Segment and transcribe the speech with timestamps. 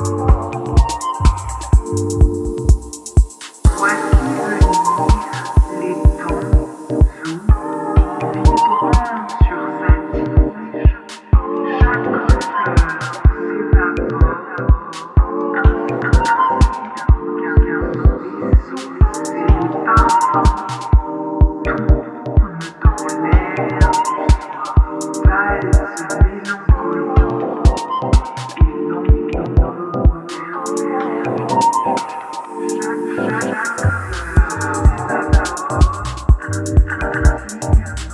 [0.00, 0.39] Violon
[37.22, 38.09] Yeah.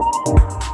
[0.00, 0.69] Música